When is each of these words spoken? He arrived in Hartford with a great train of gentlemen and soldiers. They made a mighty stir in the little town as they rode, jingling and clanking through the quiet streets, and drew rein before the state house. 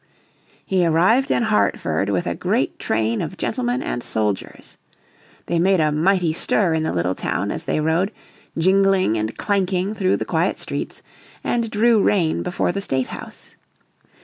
He 0.65 0.83
arrived 0.83 1.29
in 1.29 1.43
Hartford 1.43 2.09
with 2.09 2.25
a 2.25 2.33
great 2.33 2.79
train 2.79 3.21
of 3.21 3.37
gentlemen 3.37 3.83
and 3.83 4.01
soldiers. 4.01 4.79
They 5.45 5.59
made 5.59 5.79
a 5.79 5.91
mighty 5.91 6.33
stir 6.33 6.73
in 6.73 6.81
the 6.81 6.91
little 6.91 7.13
town 7.13 7.51
as 7.51 7.65
they 7.65 7.79
rode, 7.79 8.11
jingling 8.57 9.15
and 9.15 9.37
clanking 9.37 9.93
through 9.93 10.17
the 10.17 10.25
quiet 10.25 10.57
streets, 10.57 11.03
and 11.43 11.69
drew 11.69 12.01
rein 12.01 12.41
before 12.41 12.71
the 12.71 12.81
state 12.81 13.09
house. 13.09 13.55